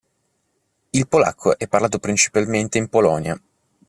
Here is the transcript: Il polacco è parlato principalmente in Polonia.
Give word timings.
Il 0.89 1.07
polacco 1.07 1.55
è 1.59 1.67
parlato 1.67 1.99
principalmente 1.99 2.79
in 2.79 2.89
Polonia. 2.89 3.39